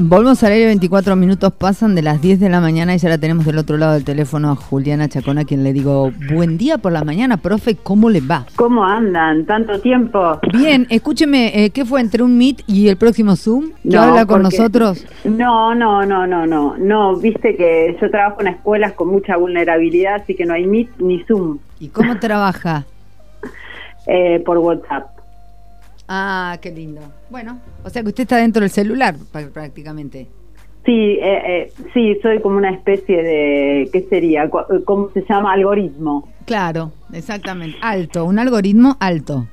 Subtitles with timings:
[0.00, 3.18] Volvemos al aire, 24 minutos pasan de las 10 de la mañana y ya la
[3.18, 6.78] tenemos del otro lado del teléfono a Juliana Chacona, a quien le digo, buen día
[6.78, 8.46] por la mañana, profe, ¿cómo le va?
[8.54, 9.44] ¿Cómo andan?
[9.44, 10.38] ¿Tanto tiempo?
[10.52, 13.70] Bien, escúcheme, eh, ¿qué fue entre un Meet y el próximo Zoom?
[13.82, 15.04] ¿Qué No, habla con porque- nosotros?
[15.24, 16.76] No, no, no, no, no.
[16.78, 20.90] No, viste que yo trabajo en escuelas con mucha vulnerabilidad, así que no hay Meet
[21.00, 22.84] ni Zoom ¿Y cómo trabaja?
[24.06, 25.17] eh, por WhatsApp.
[26.08, 27.00] Ah, qué lindo.
[27.30, 30.26] Bueno, o sea que usted está dentro del celular pr- prácticamente.
[30.86, 34.44] Sí, eh, eh, sí, soy como una especie de, ¿qué sería?
[34.44, 34.50] Eh,
[34.86, 35.52] ¿Cómo se llama?
[35.52, 36.26] Algoritmo.
[36.46, 37.76] Claro, exactamente.
[37.82, 39.46] Alto, un algoritmo alto.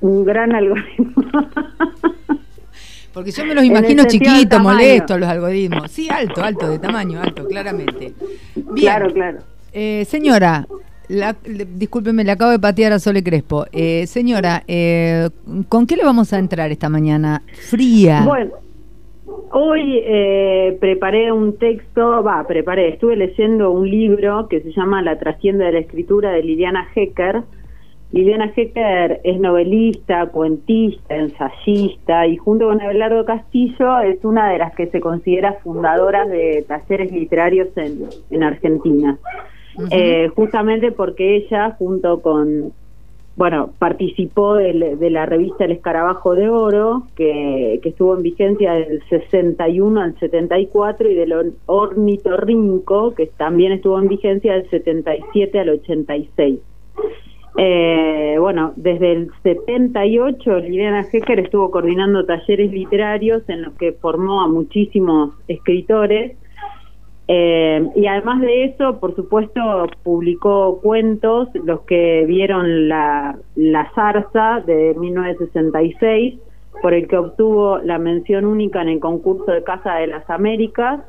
[0.00, 1.12] Un gran algoritmo.
[3.12, 5.90] Porque yo me los imagino chiquitos, molestos los algoritmos.
[5.90, 8.12] Sí, alto, alto, de tamaño alto, claramente.
[8.54, 8.66] Bien.
[8.76, 9.38] Claro, claro.
[9.72, 10.68] Eh, señora,
[11.08, 13.66] la- le- discúlpeme, le acabo de patear a Sole Crespo.
[13.72, 15.28] Eh, señora, eh,
[15.68, 17.42] ¿con qué le vamos a entrar esta mañana?
[17.70, 18.22] Fría.
[18.24, 18.52] Bueno,
[19.52, 25.18] hoy eh, preparé un texto, va, preparé, estuve leyendo un libro que se llama La
[25.18, 27.42] trascienda de la escritura de Liliana Hecker.
[28.10, 34.74] Liliana Hecker es novelista, cuentista, ensayista y junto con Abelardo Castillo es una de las
[34.74, 39.18] que se considera fundadoras de talleres literarios en, en Argentina.
[39.90, 42.72] Eh, justamente porque ella, junto con,
[43.36, 49.02] bueno, participó del- de, la revista El Escarabajo de Oro, que, estuvo en vigencia del
[49.08, 55.68] 61 al 74, y del Or- Ornitorrinco, que también estuvo en vigencia del 77 al
[55.70, 56.58] 86.
[57.56, 64.42] Eh, bueno, desde el 78 Liliana Hecker estuvo coordinando talleres literarios en los que formó
[64.42, 66.36] a muchísimos escritores
[67.30, 74.62] eh, y además de eso, por supuesto, publicó cuentos, los que vieron la, la zarza
[74.66, 76.40] de 1966,
[76.80, 81.00] por el que obtuvo la mención única en el concurso de Casa de las Américas.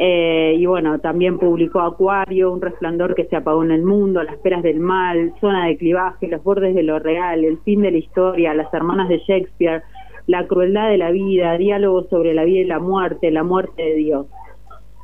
[0.00, 4.38] Eh, y bueno, también publicó Acuario, Un resplandor que se apagó en el mundo, Las
[4.38, 7.98] peras del mal, Zona de clivaje, Los bordes de lo real, El fin de la
[7.98, 9.82] historia, Las hermanas de Shakespeare,
[10.26, 13.94] La crueldad de la vida, Diálogos sobre la vida y la muerte, La muerte de
[13.94, 14.26] Dios.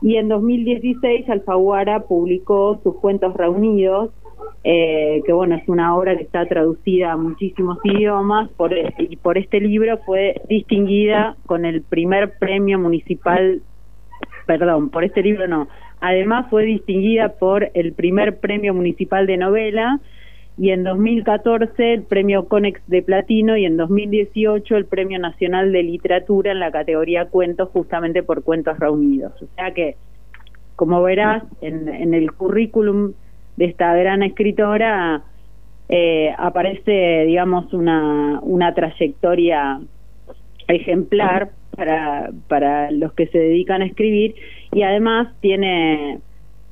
[0.01, 4.11] Y en 2016 Alfaguara publicó sus cuentos reunidos,
[4.63, 9.39] eh, que bueno, es una obra que está traducida a muchísimos idiomas, por, y por
[9.39, 13.61] este libro fue distinguida con el primer premio municipal,
[14.47, 15.69] perdón, por este libro no,
[16.01, 20.01] además fue distinguida por el primer premio municipal de novela
[20.59, 25.85] y en 2014 el premio Conex de Platino y en 2018 el premio nacional de
[25.85, 29.41] literatura en la categoría cuentos justamente por cuentos reunidos.
[29.41, 29.95] O sea que,
[30.75, 33.13] como verás, en, el currículum
[33.57, 35.23] de esta gran escritora
[35.89, 39.81] eh, aparece, digamos, una, una trayectoria
[40.67, 44.35] ejemplar para, para los que se dedican a escribir
[44.73, 46.19] y además tiene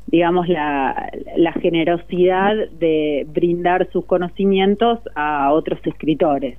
[0.07, 6.59] digamos, la, la generosidad de brindar sus conocimientos a otros escritores.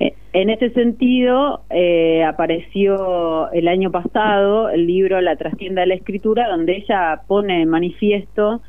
[0.00, 5.94] Eh, En ese sentido, eh, apareció el año pasado el libro La trastienda de la
[5.94, 8.60] escritura, donde ella pone en manifiesto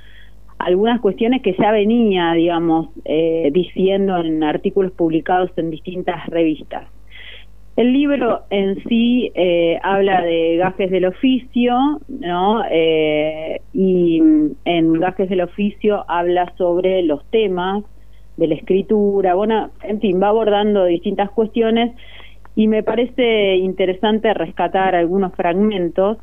[0.60, 6.86] algunas cuestiones que ya venía, digamos, eh, diciendo en artículos publicados en distintas revistas.
[7.78, 12.64] El libro en sí eh, habla de gajes del oficio, ¿no?
[12.72, 14.20] Eh, y
[14.66, 17.84] en gajes del oficio habla sobre los temas
[18.36, 21.96] de la escritura, bueno, en fin, va abordando distintas cuestiones
[22.56, 26.18] y me parece interesante rescatar algunos fragmentos.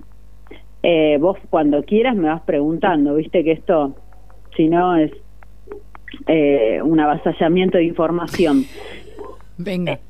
[0.83, 3.95] Eh, vos cuando quieras me vas preguntando, viste que esto,
[4.57, 5.13] si no, es
[6.27, 8.65] eh, un avasallamiento de información.
[9.57, 10.01] Venga.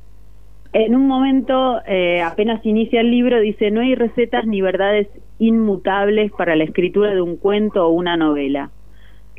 [0.75, 5.07] En un momento, eh, apenas inicia el libro, dice, no hay recetas ni verdades
[5.39, 8.73] inmutables para la escritura de un cuento o una novela.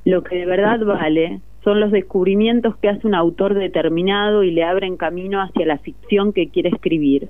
[0.06, 4.64] Lo que de verdad vale son los descubrimientos que hace un autor determinado y le
[4.64, 7.28] abren camino hacia la ficción que quiere escribir.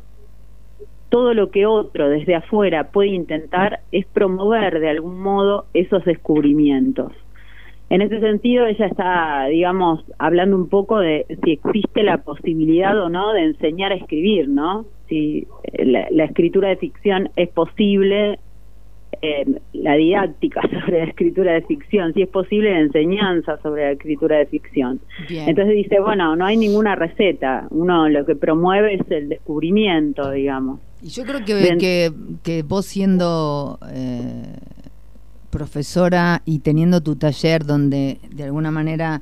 [1.10, 7.12] Todo lo que otro desde afuera puede intentar es promover de algún modo esos descubrimientos.
[7.90, 13.10] En ese sentido, ella está, digamos, hablando un poco de si existe la posibilidad o
[13.10, 14.86] no de enseñar a escribir, ¿no?
[15.08, 18.40] Si eh, la, la escritura de ficción es posible,
[19.22, 23.92] eh, la didáctica sobre la escritura de ficción, si es posible la enseñanza sobre la
[23.92, 25.00] escritura de ficción.
[25.30, 25.48] Bien.
[25.48, 30.80] Entonces dice, bueno, no hay ninguna receta, uno lo que promueve es el descubrimiento, digamos.
[31.04, 32.12] Y yo creo que, que,
[32.44, 34.58] que vos siendo eh,
[35.56, 39.22] profesora y teniendo tu taller donde de alguna manera,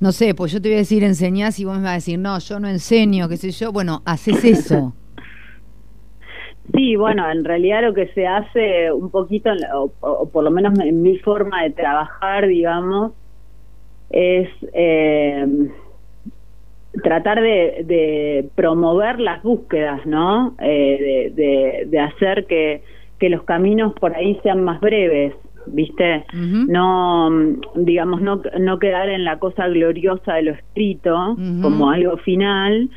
[0.00, 2.18] no sé, pues yo te voy a decir enseñás y vos me vas a decir,
[2.18, 4.92] no, yo no enseño, qué sé yo, bueno, haces eso.
[6.74, 11.00] Sí, bueno, en realidad lo que se hace un poquito, o, por lo menos en
[11.02, 13.12] mi forma de trabajar, digamos,
[14.10, 15.46] es eh,
[17.02, 20.54] tratar de, promover las búsquedas, ¿no?
[20.60, 21.32] Eh,
[21.86, 22.82] de, hacer que,
[23.22, 25.32] que los caminos por ahí sean más breves,
[25.68, 26.24] ¿viste?
[26.32, 27.30] No,
[27.76, 32.90] digamos, no, no quedar en la cosa gloriosa de lo escrito como algo final,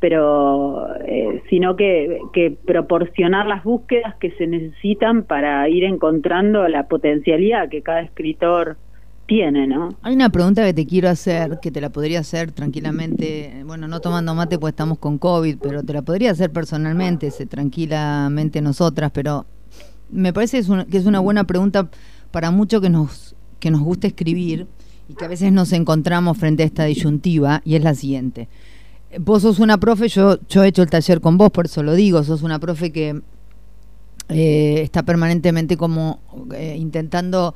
[0.00, 6.88] pero eh, sino que, que proporcionar las búsquedas que se necesitan para ir encontrando la
[6.88, 8.78] potencialidad que cada escritor
[9.26, 9.90] tiene, ¿no?
[10.02, 14.00] Hay una pregunta que te quiero hacer, que te la podría hacer tranquilamente, bueno, no
[14.00, 19.46] tomando mate pues estamos con COVID, pero te la podría hacer personalmente, tranquilamente nosotras, pero
[20.10, 21.90] me parece que es una buena pregunta
[22.30, 24.66] para mucho que nos, que nos gusta escribir
[25.08, 28.48] y que a veces nos encontramos frente a esta disyuntiva, y es la siguiente.
[29.18, 31.94] Vos sos una profe, yo, yo he hecho el taller con vos, por eso lo
[31.94, 33.22] digo, sos una profe que
[34.28, 36.20] eh, está permanentemente como
[36.54, 37.54] eh, intentando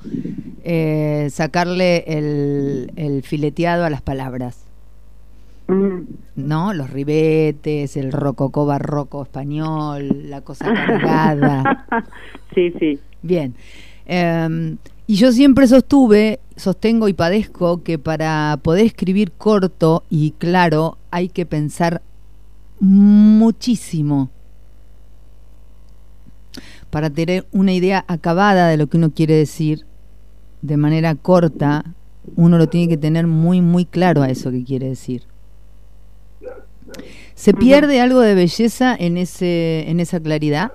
[0.64, 4.71] eh, sacarle el, fileteado a las palabras.
[5.68, 6.00] Mm.
[6.36, 6.72] ¿No?
[6.74, 11.86] Los ribetes, el rococó barroco español, la cosa cargada.
[12.54, 12.98] sí, sí.
[13.22, 13.54] Bien.
[14.06, 20.98] Em, y yo siempre sostuve, sostengo y padezco que para poder escribir corto y claro
[21.10, 22.02] hay que pensar
[22.80, 24.30] muchísimo
[26.90, 29.86] para tener una idea acabada de lo que uno quiere decir
[30.60, 31.84] de manera corta,
[32.36, 35.22] uno lo tiene que tener muy, muy claro a eso que quiere decir.
[37.34, 40.72] ¿Se pierde algo de belleza en, ese, en esa claridad?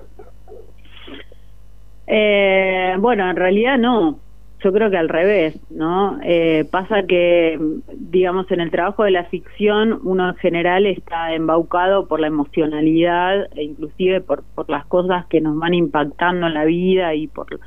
[2.06, 4.18] Eh, bueno, en realidad no
[4.62, 6.18] yo creo que al revés, ¿no?
[6.24, 7.58] Eh, pasa que,
[7.94, 13.46] digamos, en el trabajo de la ficción uno en general está embaucado por la emocionalidad
[13.54, 17.60] e inclusive por, por las cosas que nos van impactando en la vida y por,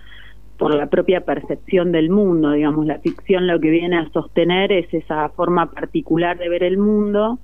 [0.57, 4.93] por la propia percepción del mundo, digamos, la ficción lo que viene a sostener es
[4.93, 7.39] esa forma particular de ver el mundo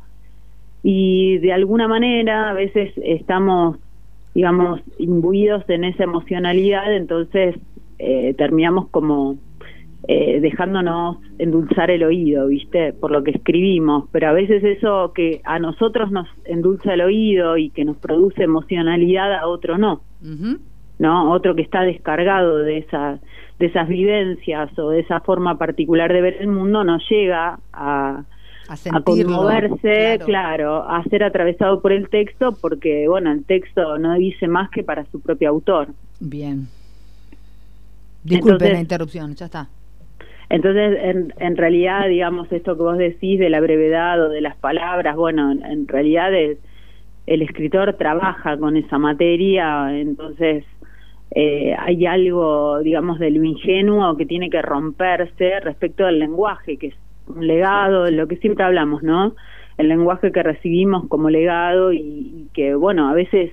[0.83, 3.77] y de alguna manera a veces estamos,
[4.33, 7.55] digamos, imbuidos en esa emocionalidad, entonces
[7.99, 9.37] eh, terminamos como
[10.07, 12.93] eh, dejándonos endulzar el oído, ¿viste?
[12.93, 17.57] Por lo que escribimos, pero a veces eso que a nosotros nos endulza el oído
[17.57, 20.01] y que nos produce emocionalidad, a otro no,
[20.99, 21.31] ¿no?
[21.31, 23.19] Otro que está descargado de esas
[23.59, 28.23] de esas vivencias o de esa forma particular de ver el mundo no llega a,
[28.67, 30.83] a, conmoverse, claro.
[30.89, 35.05] a ser atravesado por el texto, porque, bueno, el texto no dice más que para
[35.05, 35.89] su propio autor.
[36.19, 36.67] Bien.
[38.23, 39.69] Disculpe la interrupción, ya está.
[40.49, 44.55] Entonces, en, en, realidad, digamos, esto que vos decís de la brevedad o de las
[44.55, 46.57] palabras, bueno, en, realidad es,
[47.25, 50.63] el escritor trabaja con esa materia, entonces
[51.31, 56.87] eh, hay algo, digamos, de lo ingenuo que tiene que romperse respecto al lenguaje, que
[56.87, 56.95] es
[57.29, 59.35] un legado, lo que siempre hablamos, ¿no?
[59.77, 63.51] El lenguaje que recibimos como legado y, y que, bueno, a veces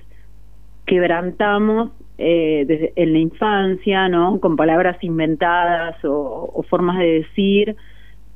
[0.85, 4.39] quebrantamos eh, desde, en la infancia, ¿no?
[4.39, 7.75] Con palabras inventadas o, formas de decir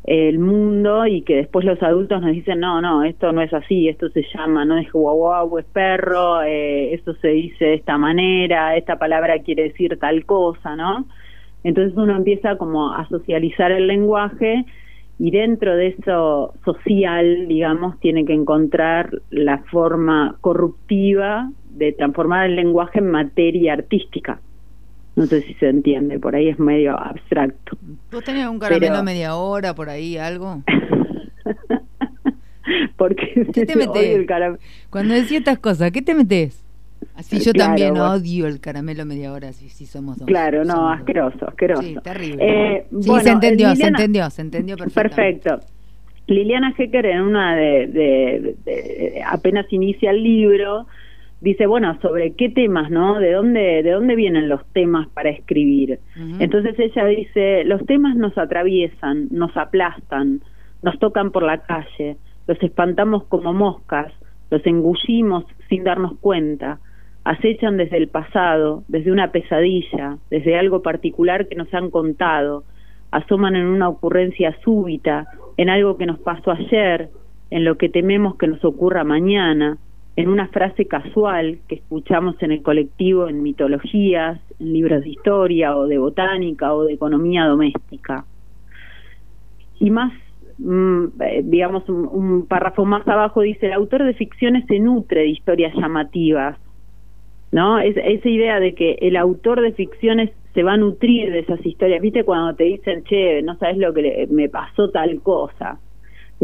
[0.03, 3.87] el mundo y que después los adultos nos dicen, no, no, esto no es así,
[3.87, 7.97] esto se llama, no es guau guau, es perro, eh, esto se dice de esta
[7.97, 11.05] manera, esta palabra quiere decir tal cosa, ¿no?
[11.63, 14.65] Entonces uno empieza como a socializar el lenguaje
[15.19, 22.55] y dentro de eso social, digamos, tiene que encontrar la forma corruptiva de transformar el
[22.55, 24.39] lenguaje en materia artística.
[25.17, 27.77] No sé si se entiende, por ahí es medio abstracto.
[28.09, 30.63] ¿Vos tenés un caramelo media hora por ahí, algo?
[32.97, 34.25] Porque ¿Qué te metes?
[34.89, 36.63] Cuando decís estas cosas, ¿qué te metes?
[37.19, 40.25] Así yo también odio el caramelo media hora, si, si somos dos.
[40.25, 41.81] Claro, no, asqueroso, asqueroso.
[41.81, 42.37] Sí, terrible.
[42.77, 45.59] Eh, sí, se entendió, se entendió, se entendió Perfecto.
[46.27, 48.55] Liliana Hecker en una de,
[49.27, 50.87] apenas inicia el libro
[51.41, 55.99] dice bueno sobre qué temas no de dónde de dónde vienen los temas para escribir
[56.39, 60.41] entonces ella dice los temas nos atraviesan nos aplastan
[60.83, 64.11] nos tocan por la calle los espantamos como moscas
[64.51, 66.79] los engullimos sin darnos cuenta
[67.23, 72.63] acechan desde el pasado, desde una pesadilla, desde algo particular que nos han contado,
[73.11, 77.09] asoman en una ocurrencia súbita, en algo que nos pasó ayer,
[77.51, 79.77] en lo que tememos que nos ocurra mañana,
[80.15, 85.75] en una frase casual que escuchamos en el colectivo en mitologías, en libros de historia
[85.77, 88.25] o de botánica o de economía doméstica.
[89.79, 90.11] Y más,
[90.57, 95.21] mm, eh, digamos, un, un párrafo más abajo dice, el autor de ficciones se nutre
[95.21, 96.57] de historias llamativas,
[97.51, 97.79] ¿no?
[97.79, 101.63] Es, esa idea de que el autor de ficciones se va a nutrir de esas
[101.65, 102.23] historias, ¿viste?
[102.23, 105.79] Cuando te dicen, che, no sabes lo que me pasó tal cosa.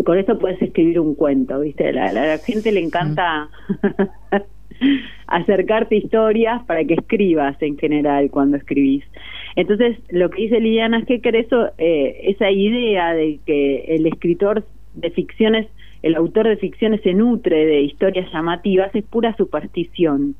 [0.03, 1.91] Con eso puedes escribir un cuento, ¿viste?
[1.93, 3.49] La, la, gente le encanta
[5.27, 9.03] acercarte historias para que escribas en general cuando escribís.
[9.55, 15.11] Entonces, lo que dice Liliana Hecker, eso, eh, esa idea de que el escritor de
[15.11, 15.67] ficciones,
[16.03, 20.35] el autor de ficciones se nutre de historias llamativas, es pura superstición.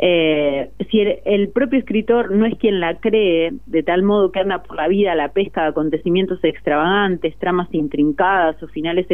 [0.00, 4.62] Eh, si el, propio escritor no es quien la cree, de tal modo que anda
[4.62, 9.06] por la vida la pesca de acontecimientos extravagantes, tramas intrincadas o finales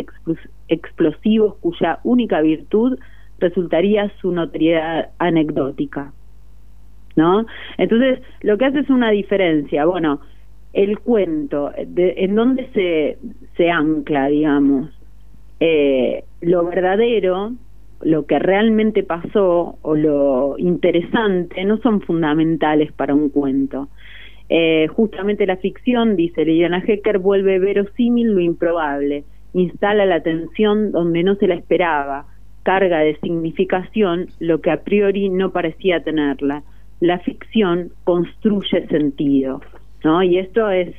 [0.69, 2.99] explosivos cuya única virtud
[3.39, 6.13] resultaría su notoriedad anecdótica.
[7.17, 7.47] ¿No?
[7.79, 9.87] Entonces, lo que hace es una diferencia.
[9.87, 10.21] Bueno,
[10.73, 13.19] el cuento, ¿en dónde se,
[13.57, 14.91] se ancla, digamos?
[15.61, 17.53] Eh, lo verdadero,
[18.05, 23.89] lo que realmente pasó o lo interesante no son fundamentales para un cuento.
[24.49, 31.23] Eh, justamente la ficción, dice Liliana Hecker, vuelve verosímil lo improbable, instala la tensión donde
[31.23, 32.27] no se la esperaba,
[32.63, 36.63] carga de significación lo que a priori no parecía tenerla.
[37.01, 39.61] La ficción construye sentido,
[40.03, 40.23] ¿no?
[40.23, 40.95] Y esto es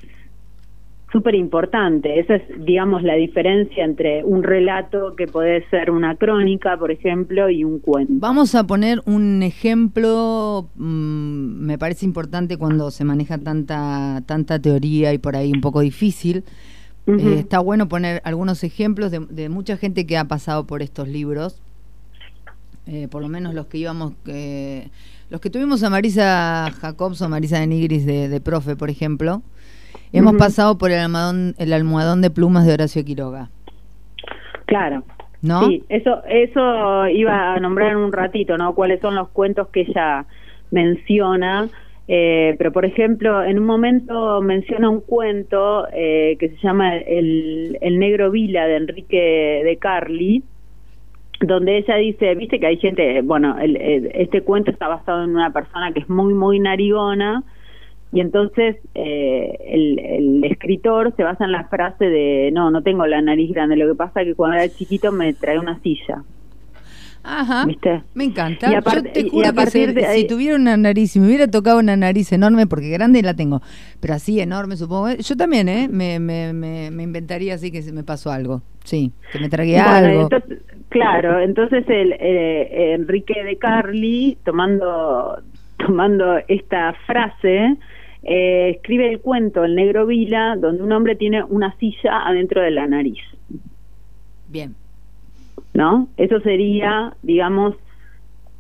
[1.16, 2.20] súper importante.
[2.20, 7.50] Esa es, digamos, la diferencia entre un relato que puede ser una crónica, por ejemplo,
[7.50, 8.12] y un cuento.
[8.18, 15.14] Vamos a poner un ejemplo, mm, me parece importante cuando se maneja tanta, tanta teoría
[15.14, 16.44] y por ahí un poco difícil.
[17.08, 21.62] Eh, está bueno poner algunos ejemplos de, mucha gente que ha pasado por estos libros.
[22.88, 24.90] Eh, por lo menos los que íbamos, eh,
[25.30, 29.44] los que tuvimos a Marisa Jacobs o Marisa de Nigris de, de profe, por ejemplo,
[30.12, 33.50] Hemos pasado por el almohadón, el almohadón de plumas de Horacio Quiroga.
[34.66, 35.04] Claro.
[35.42, 35.68] ¿No?
[35.68, 38.74] Sí, eso, eso iba a nombrar en un ratito, ¿no?
[38.74, 40.26] Cuáles son los cuentos que ella
[40.72, 41.70] menciona.
[42.08, 47.78] Eh, pero, por ejemplo, en un momento menciona un cuento eh, que se llama el,
[47.82, 50.44] el Negro Vila de Enrique de Carli,
[51.42, 53.76] donde ella dice, viste que hay gente, bueno, el,
[54.14, 57.44] este cuento está basado en una persona que es muy, muy narigona,
[58.12, 63.22] y entonces eh, el, escritor se basa en la frase de, no, no tengo la
[63.22, 66.24] nariz grande, lo que pasa es que cuando era chiquito me trae una silla.
[67.26, 67.66] Ajá.
[67.66, 68.04] ¿Viste?
[68.14, 68.72] Me encanta.
[68.72, 69.66] Yo te juro que
[70.14, 73.62] si, tuviera una nariz, si me hubiera tocado una nariz enorme, porque grande la tengo,
[74.00, 75.10] pero así enorme, supongo.
[75.16, 75.88] Yo también, ¿eh?
[75.92, 78.62] Me, me, me, inventaría así que se me pasó algo.
[78.84, 80.30] Sí, que me tragué algo.
[80.90, 85.42] claro, entonces el, eh, Enrique de Carli, tomando,
[85.78, 87.76] tomando esta frase,
[88.26, 92.72] eh, escribe el cuento El Negro Vila, donde un hombre tiene una silla adentro de
[92.72, 93.20] la nariz.
[94.50, 94.76] Bien.
[95.74, 96.08] ¿No?
[96.18, 97.76] Eso sería, digamos,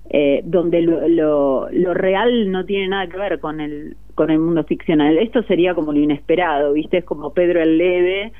[0.10, 4.63] eh, donde lo, lo, real no tiene nada que ver con el, con el mundo
[4.65, 5.17] ficcional.
[5.17, 7.00] Esto sería como lo inesperado, ¿viste?
[7.00, 8.34] Es como Pedro el Leve,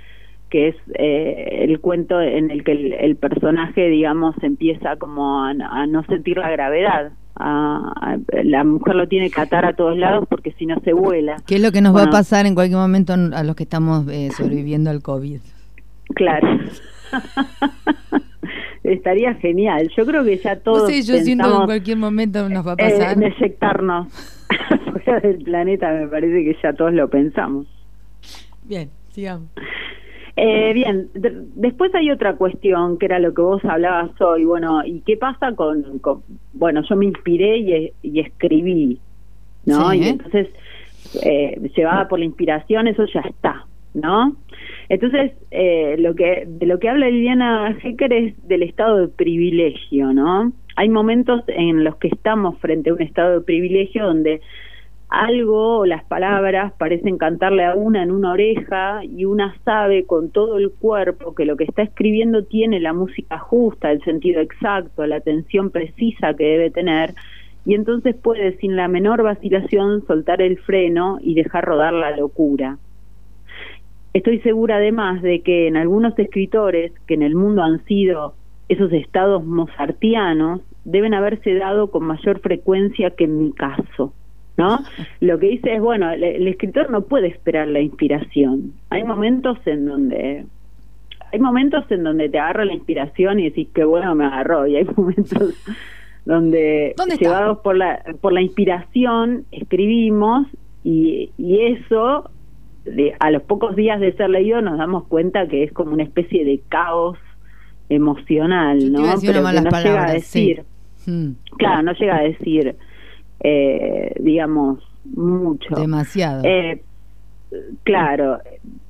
[0.52, 5.54] que es eh, el cuento en el que el, personaje, digamos, empieza como a,
[5.88, 7.14] no sentir la gravedad.
[7.38, 11.38] A, la mujer lo tiene que atar a todos lados porque si no se vuela.
[11.46, 14.08] ¿Qué es lo que nos va a pasar en cualquier momento a los que estamos
[14.10, 15.40] eh, sobreviviendo al COVID?
[16.16, 16.48] Claro.
[18.84, 19.90] Estaría genial.
[19.98, 20.84] Yo creo que ya todos.
[20.84, 23.18] No sé, yo siento que en cualquier momento nos va a pasar.
[23.22, 23.36] Eh,
[25.04, 27.68] fuera del planeta, me parece que ya todos lo pensamos.
[28.64, 29.50] Bien, sigamos.
[30.38, 34.44] Eh, bien, después hay otra cuestión que era lo que vos hablabas hoy.
[34.44, 35.86] Bueno, ¿y qué pasa con,
[36.54, 39.00] bueno, yo me inspiré y, y escribí,
[39.66, 39.94] ¿no?
[39.94, 40.50] Y entonces,
[41.24, 44.36] eh, llevada por la inspiración, eso ya está, ¿no?
[44.90, 50.12] Entonces, eh, lo que de lo que habla Liliana Hecker es del estado de privilegio,
[50.12, 50.52] ¿no?
[50.76, 54.42] Hay momentos en los que estamos frente a un estado de privilegio donde
[55.10, 60.58] algo las palabras parecen cantarle a una en una oreja y una sabe con todo
[60.58, 65.18] el cuerpo que lo que está escribiendo tiene la música justa, el sentido exacto, la
[65.18, 67.14] atención precisa que debe tener
[67.66, 72.78] y entonces puede sin la menor vacilación soltar el freno y dejar rodar la locura.
[74.14, 78.36] Estoy segura además de que en algunos escritores que en el mundo han sido
[78.70, 84.14] esos estados mozartianos deben haberse dado con mayor frecuencia que en mi caso.
[84.58, 84.80] ¿No?
[85.20, 88.74] Lo que dice es, bueno, el, escritor no puede esperar la inspiración.
[88.90, 90.46] Hay momentos en donde
[91.34, 94.78] hay momentos en donde te agarra la inspiración y decís que bueno me agarró y
[94.78, 95.54] hay momentos
[96.24, 100.48] donde llevados por la por la inspiración escribimos
[100.84, 102.30] y, y eso
[102.86, 106.04] de, a los pocos días de ser leído nos damos cuenta que es como una
[106.04, 107.18] especie de caos
[107.90, 109.02] emocional, ¿no?
[109.22, 110.64] Pero que no llega a decir.
[111.06, 111.32] Hmm.
[111.58, 112.76] Claro, no llega a decir,
[113.40, 114.80] eh, digamos,
[115.14, 115.76] mucho.
[115.76, 116.44] Demasiado.
[116.44, 116.82] Eh,
[117.84, 118.40] claro,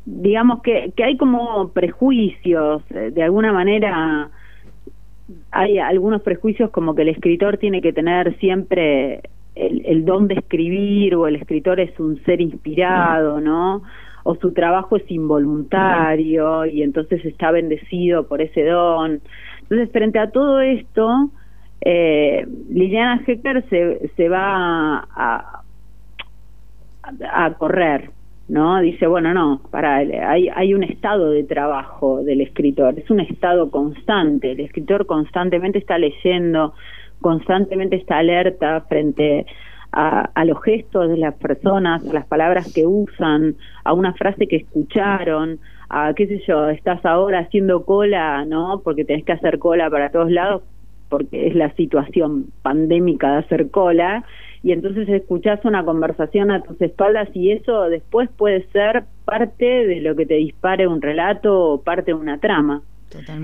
[0.06, 4.30] digamos que, que hay como prejuicios, eh, de alguna manera
[5.52, 9.22] hay algunos prejuicios como que el escritor tiene que tener siempre
[9.56, 13.82] el, el, don de escribir o el escritor es un ser inspirado, ¿no?
[14.24, 19.22] O su trabajo es involuntario y entonces está bendecido por ese don.
[19.62, 21.30] Entonces, frente a todo esto,
[21.82, 25.62] eh, Liliana Hecker se, se va a,
[27.32, 28.10] a, correr,
[28.48, 28.80] ¿no?
[28.82, 33.70] Dice, bueno, no, para, hay, hay un estado de trabajo del escritor, es un estado
[33.70, 36.74] constante, el escritor constantemente está leyendo,
[37.22, 39.46] constantemente está alerta frente
[39.92, 44.48] a, a, los gestos de las personas, a las palabras que usan, a una frase
[44.48, 48.82] que escucharon, a qué sé yo, estás ahora haciendo cola, ¿no?
[48.84, 50.64] Porque tenés que hacer cola para todos lados,
[51.16, 54.26] porque es la situación pandémica de hacer cola,
[54.64, 60.02] y entonces escuchás una conversación a tus espaldas y eso después puede ser parte de
[60.02, 62.82] lo que te dispare un relato o parte de una trama.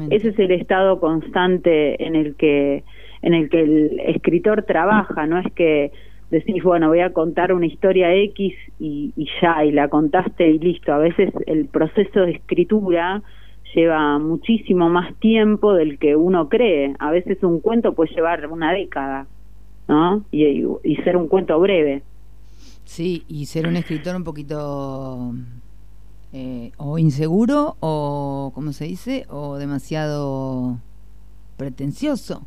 [0.09, 2.83] Ese es el estado constante en el que
[3.21, 5.93] en el que el escritor trabaja, no es que
[6.29, 10.59] decís, bueno, voy a contar una historia X y, y ya, y la contaste y
[10.59, 10.91] listo.
[10.91, 13.21] A veces el proceso de escritura
[13.73, 16.95] lleva muchísimo más tiempo del que uno cree.
[16.99, 19.27] A veces un cuento puede llevar una década,
[19.87, 20.23] ¿no?
[20.31, 22.03] Y, y ser un cuento breve.
[22.83, 25.33] Sí, y ser un escritor un poquito
[26.33, 29.25] eh, o inseguro o, ¿cómo se dice?
[29.29, 30.77] O demasiado
[31.57, 32.45] pretencioso.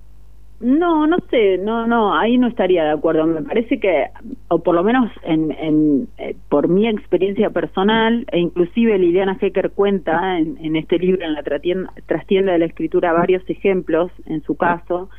[0.64, 3.26] No, no sé, no, no, ahí no estaría de acuerdo.
[3.26, 4.06] Me parece que,
[4.49, 9.73] o por lo menos en, en eh, por mi experiencia personal, e inclusive Liliana Hecker
[9.73, 14.56] cuenta en, en este libro, en la trastienda de la escritura, varios ejemplos en su
[14.56, 15.11] caso.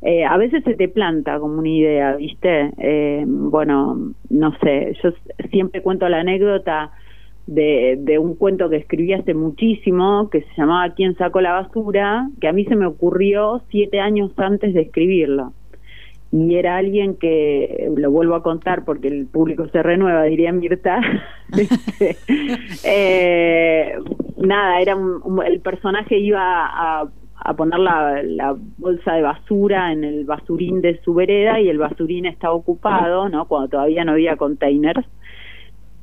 [0.00, 2.70] Eh, a veces se te planta como una idea, ¿viste?
[2.78, 3.98] Eh, bueno,
[4.30, 5.10] no sé, yo
[5.50, 6.90] siempre cuento la anécdota
[7.46, 12.28] de, de, un cuento que escribí hace muchísimo, que se llamaba ¿Quién sacó la basura?
[12.40, 15.52] que a mí se me ocurrió siete años antes de escribirlo.
[16.32, 21.00] Y era alguien que, lo vuelvo a contar porque el público se renueva, diría Mirta.
[21.56, 22.16] Este,
[22.84, 23.94] eh,
[24.36, 24.96] nada, era
[25.46, 31.00] el personaje iba a, a poner la, la, bolsa de basura en el basurín de
[31.02, 33.46] su vereda y el basurín estaba ocupado, ¿no?
[33.46, 35.06] Cuando todavía no había containers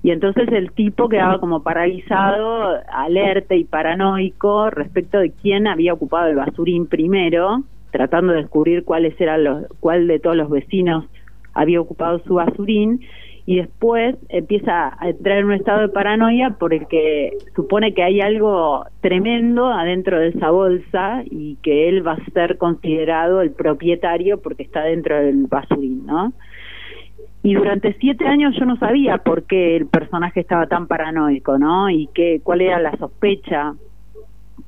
[0.04, 6.28] y entonces el tipo quedaba como paralizado, alerta y paranoico respecto de quién había ocupado
[6.28, 11.06] el basurín primero, tratando de descubrir cuáles eran los, cuál de todos los vecinos
[11.54, 13.00] había ocupado su basurín,
[13.46, 18.04] y después empieza a entrar en un estado de paranoia por el que supone que
[18.04, 23.52] hay algo tremendo adentro de esa bolsa y que él va a ser considerado el
[23.52, 26.34] propietario porque está dentro del basurín, ¿no?
[27.44, 31.90] Y durante siete años yo no sabía por qué el personaje estaba tan paranoico, ¿no?
[31.90, 33.74] Y qué, cuál era la sospecha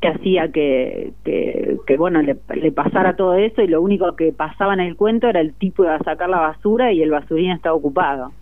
[0.01, 4.33] que hacía que, que, que bueno, le, le, pasara todo eso y lo único que
[4.33, 7.51] pasaba en el cuento era el tipo iba a sacar la basura y el basurín
[7.51, 8.33] estaba ocupado.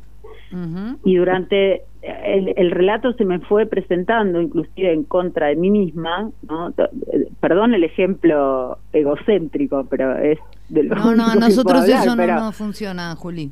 [1.04, 6.30] Y durante el, el, relato se me fue presentando inclusive en contra de mí misma,
[6.48, 6.72] ¿no?
[7.40, 10.38] Perdón el ejemplo egocéntrico, pero es
[10.70, 13.52] de lo No, no, nosotros eso no, no funciona, Juli.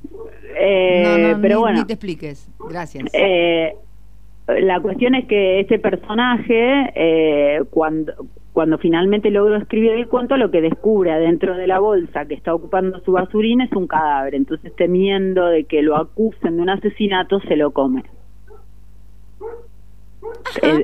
[0.64, 1.80] Eh, no, no, pero bueno.
[1.80, 2.48] Ni te expliques.
[2.70, 3.06] Gracias.
[3.14, 3.74] Eh,
[4.48, 8.14] la cuestión es que ese personaje, eh, cuando,
[8.54, 12.54] cuando finalmente logró escribir el cuento, lo que descubre adentro de la bolsa que está
[12.54, 14.36] ocupando su basurín es un cadáver.
[14.36, 18.04] Entonces, temiendo de que lo acusen de un asesinato, se lo come.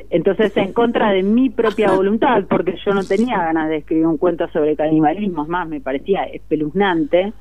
[0.10, 4.18] entonces, en contra de mi propia voluntad, porque yo no tenía ganas de escribir un
[4.18, 7.34] cuento sobre canibalismo, más, me parecía espeluznante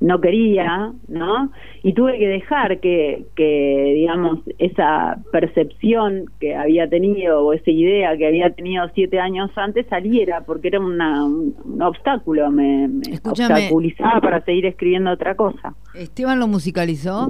[0.00, 1.50] no quería, ¿no?
[1.82, 8.16] Y tuve que dejar que, que, digamos, esa percepción que había tenido o esa idea
[8.16, 14.20] que había tenido siete años antes saliera, porque era una, un, obstáculo, me, me obstaculizaba
[14.20, 15.74] para seguir escribiendo otra cosa.
[15.94, 17.28] ¿Esteban lo musicalizó?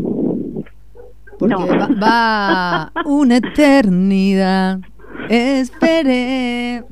[1.38, 1.66] Porque no.
[1.66, 4.80] va, va una eternidad,
[5.30, 6.84] esperé.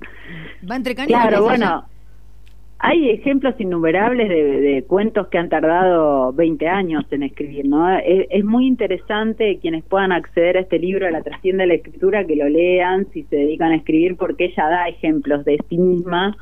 [0.68, 1.08] Va entre cañas.
[1.08, 1.95] Claro, bueno
[2.78, 7.88] hay ejemplos innumerables de, cuentos que han tardado 20 años en escribir, ¿no?
[7.98, 12.26] Es, muy interesante quienes puedan acceder a este libro, a la trascienda de la escritura,
[12.26, 16.36] que lo lean si se dedican a escribir, porque ella da ejemplos de sí misma,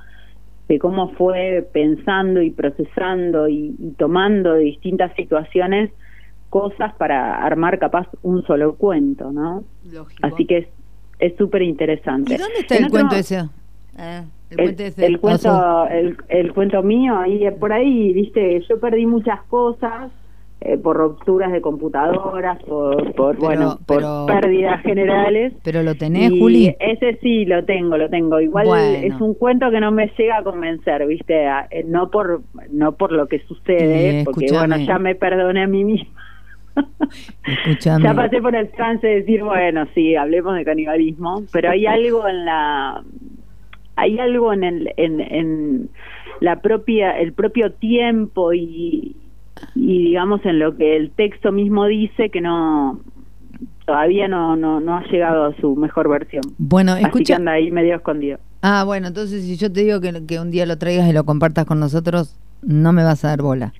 [0.68, 5.90] de cómo fue pensando y procesando y, y tomando de distintas situaciones
[6.50, 9.62] cosas para armar capaz un solo cuento, ¿no?
[9.84, 10.26] Lógico.
[10.26, 10.68] Así que
[11.20, 12.34] es súper interesante.
[12.34, 13.44] ¿Y dónde está el cuento ese?
[13.96, 14.22] Eh
[14.56, 20.10] El, cuento, el, el, cuento mío, ahí por ahí, viste, yo perdí muchas cosas
[20.66, 25.52] eh, por rupturas de computadoras, por, por bueno, por pérdidas generales.
[25.62, 26.74] Pero lo tenés, Juli.
[26.80, 28.40] Ese sí lo tengo, lo tengo.
[28.40, 28.68] Igual
[29.04, 32.40] es un cuento que no me llega a convencer, viste, eh, no por
[32.70, 36.08] no por lo que sucede, porque bueno, ya me perdoné a mí misma.
[37.80, 42.26] ya pasé por el trance de decir, bueno, sí, hablemos de canibalismo, pero hay algo
[42.26, 43.04] en la
[43.96, 45.90] hay algo en el en, en
[46.40, 49.16] la propia el propio tiempo y,
[49.74, 53.00] y digamos en lo que el texto mismo dice que no
[53.86, 56.42] todavía no no, no ha llegado a su mejor versión.
[56.58, 57.36] Bueno, escucha.
[57.36, 58.38] anda ahí medio escondido.
[58.62, 61.24] Ah, bueno, entonces si yo te digo que, que un día lo traigas y lo
[61.24, 63.72] compartas con nosotros, no me vas a dar bola.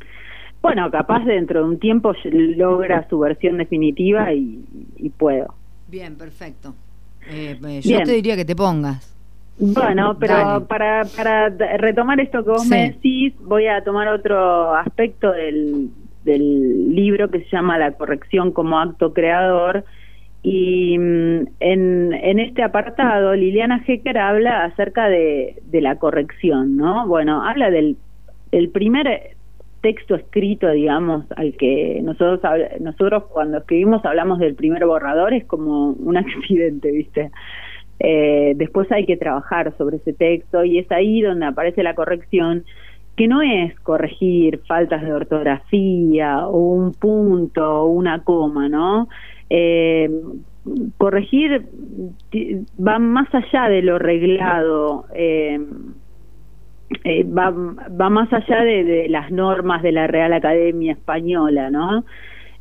[0.65, 4.65] Bueno, capaz dentro de un tiempo logra su versión definitiva y,
[5.19, 5.55] puedo.
[5.89, 6.75] Bien, perfecto.
[7.29, 9.14] Eh, pues, yo te diría que te pongas.
[9.59, 15.31] Bueno, pero para, para retomar esto que vos me decís, voy a tomar otro aspecto
[15.31, 15.91] del,
[16.25, 19.85] del libro que se llama La corrección como acto creador.
[20.43, 27.07] Y mm, en, en este apartado, Liliana Hecker habla acerca de, de la corrección, ¿no?
[27.07, 27.97] Bueno, habla del
[28.51, 29.37] el primer
[29.81, 32.41] texto escrito, digamos, al que nosotros
[32.81, 37.31] nosotros cuando escribimos hablamos del primer borrador, es como un accidente, ¿viste?
[38.01, 42.65] Eh, después hay que trabajar sobre ese texto y es ahí donde aparece la corrección,
[43.17, 49.09] que no es corregir faltas de ortografía o un punto o una coma, ¿no?
[49.49, 50.11] Eh,
[50.97, 51.67] corregir
[52.85, 55.61] va más allá de lo reglado, eh,
[57.07, 62.05] va, va más allá de, de, las normas de la Real Academia Española, ¿no?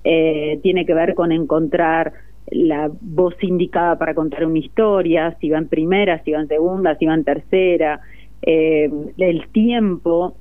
[0.03, 2.11] tiene que ver con encontrar
[2.53, 6.95] la voz indicada para contar una historia, si va en primera, si va en segunda,
[6.97, 8.01] si va en tercera,
[8.41, 10.35] eh, el tiempo,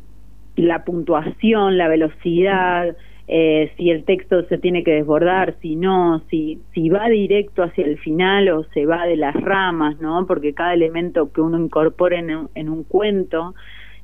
[0.57, 2.97] la puntuación, la velocidad,
[3.29, 7.85] eh, si el texto se tiene que desbordar, si no, si, si va directo hacia
[7.85, 10.27] el final o se va de las ramas, ¿no?
[10.27, 13.55] Porque cada elemento que uno incorpore en en un cuento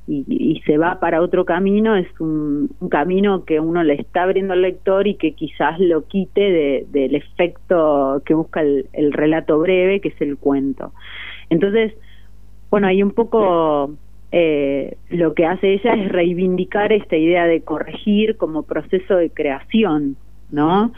[0.09, 4.63] y, se va para otro camino, es un, camino que uno le está abriendo al
[4.63, 10.21] lector y que quizás lo quite del efecto que busca el, relato breve, que es
[10.21, 10.91] el cuento.
[11.49, 11.93] Entonces,
[12.71, 13.91] bueno, hay un poco
[14.31, 20.17] eh, lo que hace ella es reivindicar esta idea de corregir como proceso de creación,
[20.51, 20.91] ¿no?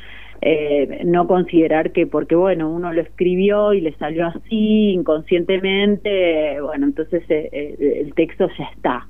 [0.44, 6.88] Eh, no considerar que porque bueno uno lo escribió y le salió así inconscientemente bueno
[6.88, 9.08] entonces eh, eh, el texto ya está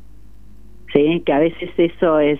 [0.91, 2.37] sí que a veces eso es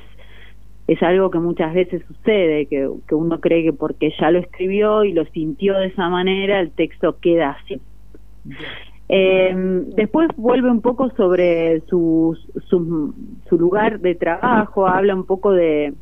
[0.88, 5.06] es algo que muchas veces sucede que, que uno cree que porque ya lo escribió
[5.06, 7.80] y lo sintió de esa manera el texto queda así.
[9.08, 15.94] Después vuelve un poco sobre su, su lugar de trabajo habla un poco de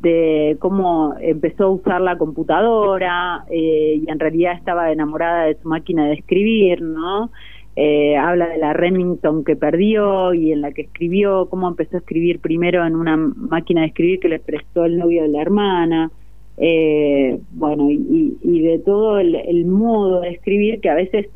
[0.00, 5.68] de cómo empezó a usar la computadora eh, y en realidad estaba enamorada de su
[5.68, 7.30] máquina de escribir, ¿no?
[7.74, 12.00] Eh, habla de la Remington que perdió y en la que escribió, cómo empezó a
[12.00, 16.10] escribir primero en una máquina de escribir que le prestó el novio de la hermana,
[16.56, 21.28] eh, bueno, y, y, de todo el, el modo de escribir que a veces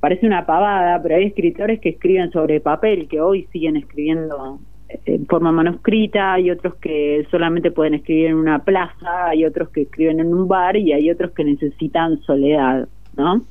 [0.00, 4.58] parece una pavada, pero hay escritores que escriben sobre papel, que hoy siguen escribiendo
[5.06, 9.82] en forma manuscrita, hay otros que solamente pueden escribir en una plaza, hay otros que
[9.82, 13.42] escriben en un bar y hay otros que necesitan soledad, ¿no?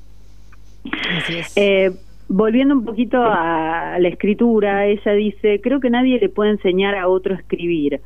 [1.56, 1.92] Eh,
[2.28, 7.08] volviendo un poquito a la escritura, ella dice, creo que nadie le puede enseñar a
[7.08, 8.02] otro a escribir.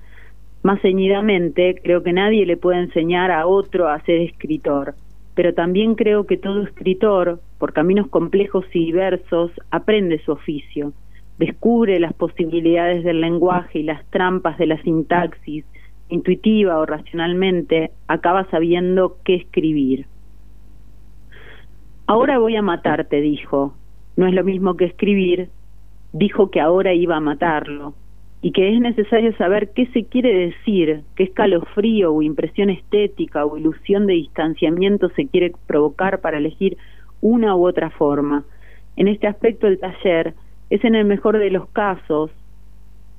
[0.61, 4.95] Más ceñidamente, creo que nadie le puede enseñar a otro a ser escritor.
[5.35, 10.93] Pero también creo que todo escritor, por caminos complejos y diversos, aprende su oficio
[11.37, 15.65] descubre las posibilidades del lenguaje y las trampas de la sintaxis,
[16.09, 20.05] intuitiva o racionalmente, acaba sabiendo qué escribir.
[22.05, 23.75] Ahora voy a matarte, dijo.
[24.15, 25.49] No es lo mismo que escribir.
[26.11, 27.95] Dijo que ahora iba a matarlo
[28.43, 33.57] y que es necesario saber qué se quiere decir, qué escalofrío o impresión estética o
[33.57, 36.77] ilusión de distanciamiento se quiere provocar para elegir
[37.21, 38.43] una u otra forma.
[38.97, 40.33] En este aspecto el taller
[40.69, 42.31] es en el mejor de los casos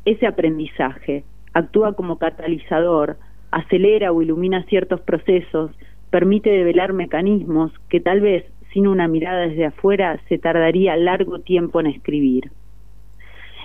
[0.05, 3.17] ese aprendizaje, actúa como catalizador,
[3.51, 5.71] acelera o ilumina ciertos procesos,
[6.11, 11.81] permite develar mecanismos que tal vez sin una mirada desde afuera se tardaría largo tiempo
[11.81, 12.51] en escribir.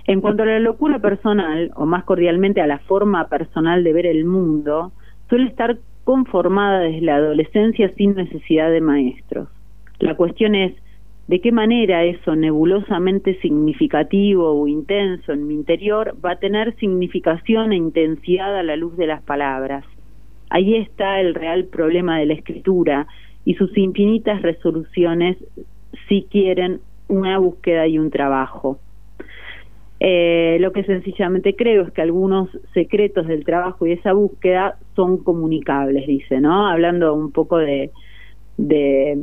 [0.06, 4.06] En cuanto a la locura personal, o más cordialmente a la forma personal de ver
[4.06, 4.92] el mundo,
[5.30, 9.50] suele estar conformada desde la adolescencia sin necesidad de maestros.
[10.00, 10.74] La cuestión es
[11.30, 17.72] de qué manera eso nebulosamente significativo o intenso en mi interior va a tener significación
[17.72, 19.86] e intensidad a la luz de las palabras.
[20.50, 23.06] Ahí está el real problema de la escritura
[23.46, 25.38] y sus infinitas resoluciones
[26.08, 28.80] si quieren una búsqueda y un trabajo.
[30.00, 35.24] Eh, lo que sencillamente creo es que algunos secretos del trabajo y esa búsqueda son
[35.24, 36.66] comunicables, dice, ¿no?
[36.66, 37.92] Hablando un poco de,
[38.58, 39.16] de,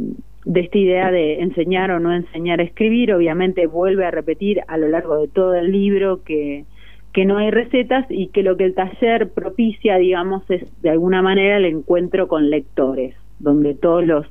[0.54, 4.88] esta idea de enseñar o no enseñar a escribir, obviamente vuelve a repetir a lo
[4.88, 6.64] largo de todo el libro que,
[7.12, 11.22] que no hay recetas y que lo que el taller propicia, digamos, es de alguna
[11.22, 14.26] manera el encuentro con lectores, donde todos los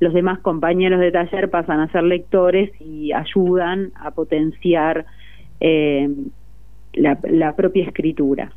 [0.00, 5.06] los demás compañeros de taller pasan a ser lectores y ayudan a potenciar
[5.60, 6.08] eh,
[6.94, 8.52] la, propia escritura.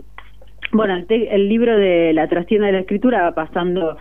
[0.72, 3.98] Bueno, el, libro de La trastienda de la escritura va pasando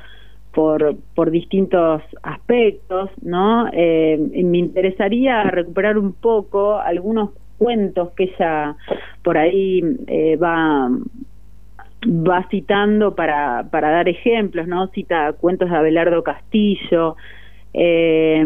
[0.57, 3.69] por, por distintos aspectos, ¿no?
[3.75, 8.75] Eh, me interesaría recuperar un poco algunos cuentos que ella
[9.23, 10.89] por ahí eh, va
[12.07, 14.87] va citando para, para dar ejemplos, ¿no?
[14.89, 17.17] Cita cuentos de Abelardo Castillo,
[17.75, 18.43] eh,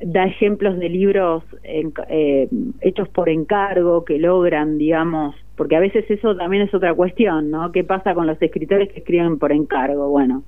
[0.00, 2.48] da ejemplos de libros eh,
[2.80, 7.70] hechos por encargo que logran, digamos, porque a veces eso también es otra cuestión, ¿no?
[7.70, 10.08] ¿Qué pasa con los escritores que escriben por encargo?
[10.08, 10.42] Bueno,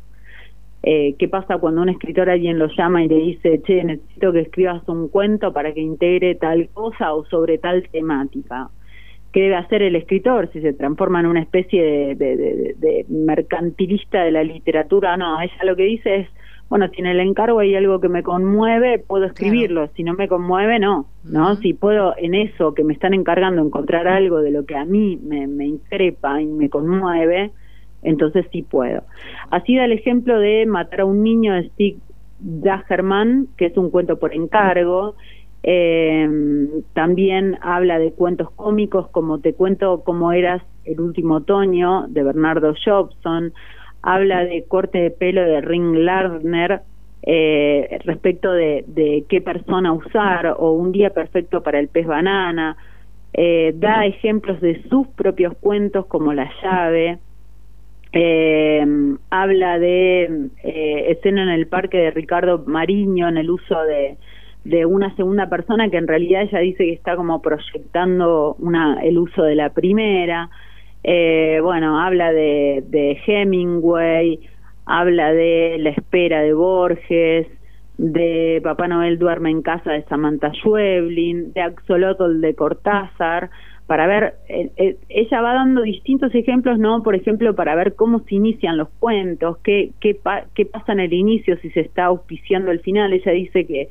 [0.82, 4.40] eh, ¿qué pasa cuando un escritor alguien lo llama y le dice, che, necesito que
[4.40, 8.68] escribas un cuento para que integre tal cosa o sobre tal temática?
[9.32, 14.32] ¿Qué debe hacer el escritor si se transforma en una especie de, de mercantilista de
[14.32, 15.16] la literatura?
[15.16, 16.28] No, ella lo que dice es,
[16.72, 20.26] bueno, si en el encargo hay algo que me conmueve, puedo escribirlo, si no me
[20.26, 21.54] conmueve, no, ¿no?
[21.56, 25.18] Si puedo en eso que me están encargando encontrar algo de lo que a mí
[25.22, 27.50] me, me increpa y me conmueve,
[28.02, 29.02] entonces sí puedo.
[29.50, 31.98] Así da el ejemplo de Matar a un niño de Stig
[32.40, 35.14] Dagerman, que es un cuento por encargo,
[35.62, 36.28] eh,
[36.92, 42.74] también habla de cuentos cómicos como Te cuento cómo eras el último otoño de Bernardo
[42.84, 43.52] Jobson,
[44.02, 46.82] habla de corte de pelo de Ring Lardner
[47.24, 52.76] eh, respecto de, de, qué persona usar o un día perfecto para el pez banana,
[53.32, 57.18] eh, da ejemplos de sus propios cuentos como La llave,
[58.12, 58.84] eh,
[59.30, 64.18] habla de eh, escena en el parque de Ricardo Mariño en el uso de,
[64.64, 69.18] de una segunda persona que en realidad ella dice que está como proyectando una, el
[69.18, 70.50] uso de la primera.
[71.04, 74.40] Eh, bueno, habla de, de Hemingway,
[74.84, 77.48] habla de La espera de Borges,
[77.98, 83.50] de Papá Noel duerme en casa de Samantha Schweblin, de Axolotl de Cortázar,
[83.86, 87.02] para ver, eh, eh, ella va dando distintos ejemplos, ¿no?
[87.02, 90.18] Por ejemplo, para ver cómo se inician los cuentos, qué, qué,
[90.54, 93.12] qué pasa en el inicio, si se está auspiciando el final.
[93.12, 93.88] Ella dice que,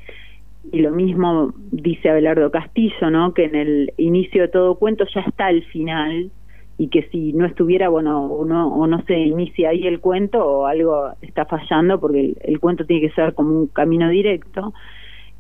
[0.72, 3.34] y lo mismo dice Abelardo Castillo, ¿no?
[3.34, 6.32] Que en el inicio de todo cuento ya está el final,
[6.78, 10.44] y que si no estuviera, bueno, o no, o no se inicia ahí el cuento
[10.44, 14.74] o algo está fallando porque el, cuento tiene que ser como un camino directo.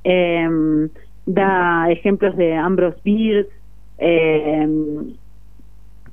[0.03, 0.47] Eh,
[1.25, 3.51] da ejemplos de Ambrose Bierce,
[3.97, 4.67] eh,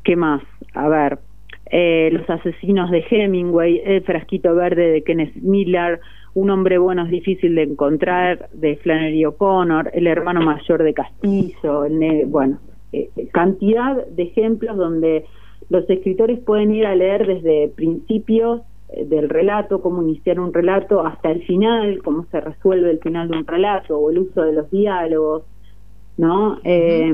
[0.04, 0.42] ¿qué más?
[0.74, 1.18] A ver,
[1.70, 6.00] eh, Los asesinos de Hemingway, El frasquito verde de Kenneth Miller,
[6.34, 11.84] Un hombre bueno es difícil de encontrar de Flannery O'Connor, El hermano mayor de Castillo,
[11.84, 12.58] el, bueno,
[12.92, 15.26] eh, cantidad de ejemplos donde
[15.68, 21.04] los escritores pueden ir a leer desde principios eh, del relato, cómo iniciar un relato,
[21.04, 24.54] hasta el final, cómo se resuelve el final de un relato o el uso de
[24.54, 25.42] los diálogos,
[26.16, 26.58] ¿no?
[26.64, 27.12] eh,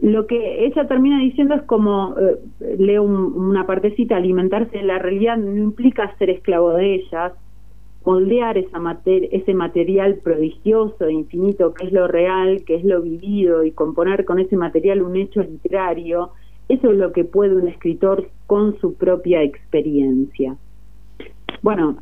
[0.00, 5.36] lo que ella termina diciendo es como, eh, leo una partecita, alimentarse de la realidad
[5.36, 7.32] no implica ser esclavo de ellas,
[8.04, 13.64] moldear esa ese material prodigioso e infinito que es lo real, que es lo vivido
[13.64, 16.30] y componer con ese material un hecho literario,
[16.68, 20.56] eso es lo que puede un escritor con su propia experiencia.
[21.60, 21.98] Bueno,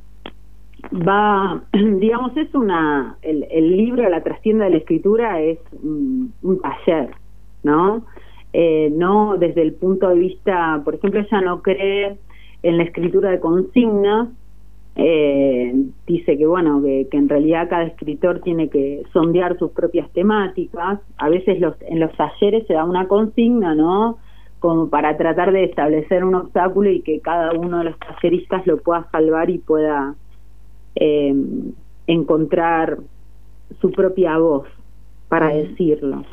[1.06, 7.10] va, digamos, es una, el, el libro La trastienda de la escritura es un, taller,
[7.62, 8.04] ¿no?
[8.52, 12.18] Eh, no desde el punto de vista, por ejemplo, ella no cree
[12.62, 14.28] en la escritura de consignas,
[14.96, 15.72] eh,
[16.06, 21.00] dice que bueno que, en realidad cada escritor tiene que sondear sus propias temáticas.
[21.16, 24.18] A veces los en los talleres se da una consigna no
[24.58, 28.76] como para tratar de establecer un obstáculo y que cada uno de los talleristas lo
[28.78, 30.16] pueda salvar y pueda
[30.96, 31.34] eh,
[32.06, 32.98] encontrar
[33.80, 34.66] su propia voz
[35.28, 36.24] para decirlo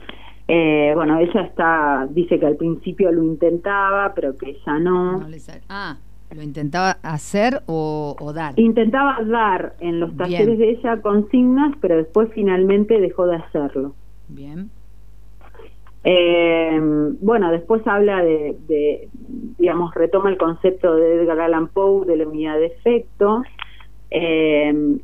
[0.48, 5.22] eh, bueno ella está dice que al principio lo intentaba pero que ya no,
[5.70, 5.98] ah
[6.36, 8.54] ¿Lo intentaba hacer o, dar?
[8.60, 13.96] Intentaba dar en los talleres de ella consignas, pero después finalmente dejó de hacerlo.
[14.28, 14.70] Bien.
[16.04, 16.80] Eh,
[17.22, 19.08] bueno, después habla de,
[19.58, 23.44] digamos, retoma el concepto de Edgar Allan Poe de la unidad de efecto.
[24.12, 25.00] Eh,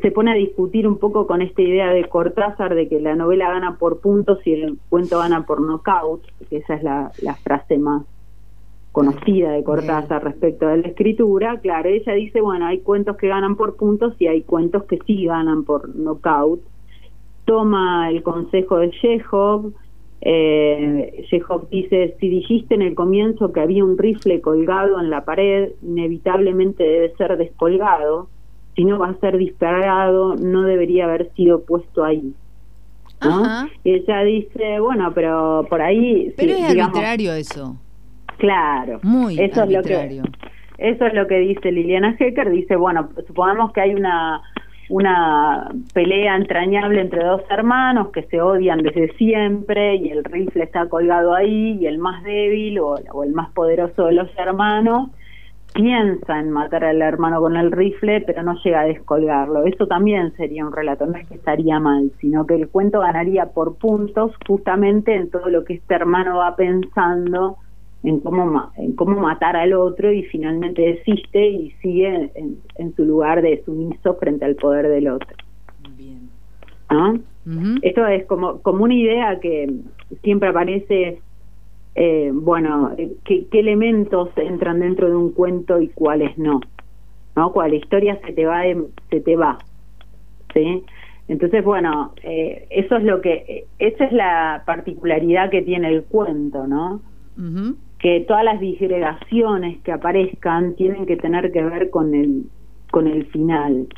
[0.00, 3.50] se pone a discutir un poco con esta idea de Cortázar de que la novela
[3.50, 7.78] gana por puntos y el cuento gana por knockout, que esa es la, la frase
[7.78, 8.04] más
[8.96, 13.54] conocida de Cortázar respecto de la escritura, claro, ella dice, bueno, hay cuentos que ganan
[13.54, 16.62] por puntos y hay cuentos que sí ganan por knockout.
[17.44, 19.72] Toma el consejo de Chekhov,
[20.22, 21.26] eh,
[21.70, 26.82] dice, si dijiste en el comienzo que había un rifle colgado en la pared, inevitablemente
[26.82, 28.28] debe ser descolgado,
[28.76, 32.34] si no va a ser disparado, no debería haber sido puesto ahí.
[33.82, 36.32] Y ella dice, bueno, pero por ahí...
[36.36, 37.76] Pero es arbitrario eso.
[38.36, 39.00] Claro.
[39.02, 40.22] Muy eso Es lo que,
[40.78, 42.50] eso es lo que dice Liliana Hecker.
[42.50, 44.42] Dice, bueno, supongamos que hay una
[44.88, 50.88] una pelea entrañable entre dos hermanos que se odian desde siempre y el rifle está
[50.88, 55.10] colgado ahí y el más débil o, o, el más poderoso de los hermanos
[55.76, 59.64] piensa en matar al hermano con el rifle pero no llega a descolgarlo.
[59.64, 63.46] Eso también sería un relato, no es que estaría mal, sino que el cuento ganaría
[63.46, 67.58] por puntos justamente en todo lo que este hermano va pensando
[68.02, 73.42] en cómo, en cómo matar al otro y finalmente desiste y sigue en, su lugar
[73.42, 75.36] de sumiso frente al poder del otro.
[75.96, 76.28] Bien.
[77.82, 79.72] Esto es como, como una idea que
[80.22, 81.20] siempre aparece,
[81.96, 86.60] eh, bueno, ¿qué, elementos entran dentro de un cuento y cuáles no.
[87.34, 87.52] ¿no?
[87.52, 88.62] Cuál historia se te va,
[89.10, 89.58] se te va.
[90.52, 90.84] ¿sí?
[91.26, 96.66] Entonces, bueno, eh, eso es lo que, esa es la particularidad que tiene el cuento,
[96.66, 97.00] ¿no?
[97.98, 102.44] que todas las disgregaciones que aparezcan tienen que tener que ver con el
[102.90, 103.88] con el final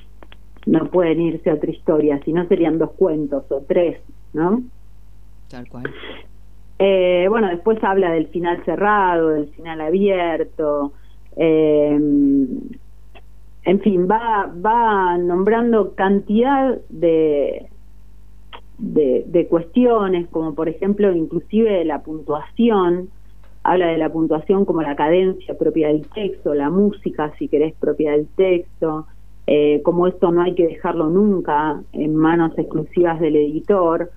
[0.67, 4.01] no pueden irse a otra historia si no serían dos cuentos o tres
[4.33, 4.63] no
[5.49, 5.85] tal cual
[6.79, 10.93] eh, bueno después habla del final cerrado del final abierto
[11.37, 11.95] eh,
[13.65, 17.69] en fin va va nombrando cantidad de
[18.79, 23.11] de, de cuestiones como por ejemplo inclusive la puntuación
[23.69, 28.13] habla de la puntuación como la cadencia propia del texto, la música, si querés, propia
[28.13, 29.07] del texto,
[29.47, 34.11] eh, como esto no hay que dejarlo nunca en manos exclusivas del editor,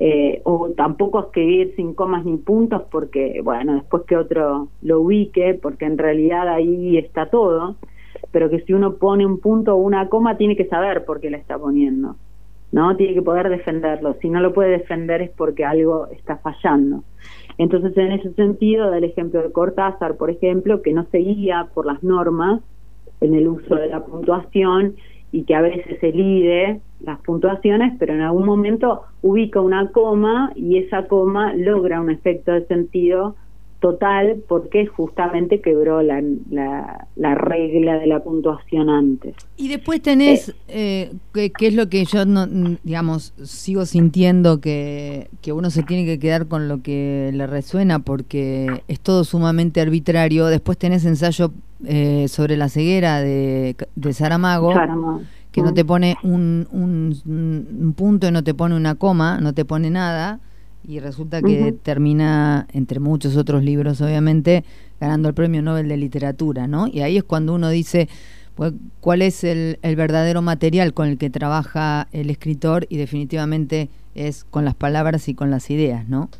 [0.00, 5.58] eh, o tampoco escribir sin comas ni puntos porque, bueno, después que otro lo ubique,
[5.60, 7.74] porque en realidad ahí está todo,
[8.30, 11.30] pero que si uno pone un punto o una coma tiene que saber por qué
[11.30, 12.14] la está poniendo,
[12.70, 12.96] ¿no?
[12.96, 17.02] Tiene que poder defenderlo, si no lo puede defender es porque algo está fallando.
[17.58, 21.86] Entonces, en ese sentido, da el ejemplo de Cortázar, por ejemplo, que no seguía por
[21.86, 22.60] las normas
[23.20, 24.94] en el uso de la puntuación
[25.32, 30.78] y que a veces elide las puntuaciones, pero en algún momento ubica una coma y
[30.78, 33.36] esa coma logra un efecto de sentido
[33.80, 39.36] total porque justamente quebró la, la, regla de la puntuación antes.
[39.56, 42.46] Y después tenés, eh, eh que, es lo que yo, no,
[42.82, 48.00] digamos, sigo sintiendo que, que uno se tiene que quedar con lo que le resuena
[48.00, 50.46] porque es todo sumamente arbitrario.
[50.46, 51.52] Después tenés ensayo
[51.84, 54.74] eh, sobre la ceguera de, de Saramago.
[55.52, 59.54] Que no te pone un, un, un punto y no te pone una coma, no
[59.54, 60.40] te pone nada
[60.88, 64.64] y resulta que termina, entre muchos otros libros, obviamente,
[64.98, 66.86] ganando el Premio Nobel de Literatura, ¿no?
[66.86, 68.08] Y ahí es cuando uno dice,
[68.54, 68.72] pues,
[69.02, 72.86] ¿cuál es el, el verdadero material con el que trabaja el escritor?
[72.88, 76.30] Y definitivamente es con las palabras y con las ideas, ¿no?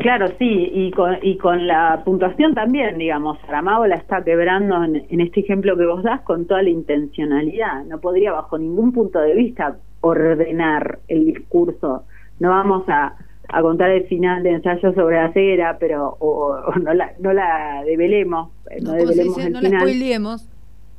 [0.00, 5.04] Claro, sí, y con, y con la puntuación también, digamos, Saramago la está quebrando en,
[5.10, 7.84] en, este ejemplo que vos das con toda la intencionalidad.
[7.84, 12.04] No podría bajo ningún punto de vista ordenar el discurso.
[12.40, 13.14] No vamos a,
[13.48, 17.82] a contar el final de ensayo sobre la ceguera, pero o, no la no la
[17.84, 20.48] develemos, eh, no, develemos el no la spoilemos.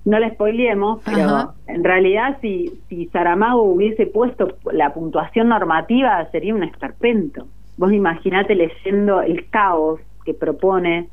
[0.06, 6.54] No la spoilemos, pero en realidad si si Saramago hubiese puesto la puntuación normativa sería
[6.54, 7.48] un esperpento.
[7.77, 11.08] Vos imaginate leyendo el caos que propone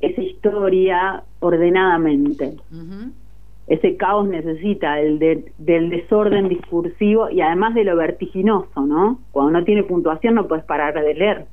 [0.00, 2.56] esa historia ordenadamente
[3.70, 9.20] ese caos necesita el del desorden discursivo y además de lo vertiginoso, ¿no?
[9.30, 11.46] Cuando no tiene puntuación no puedes parar de leer.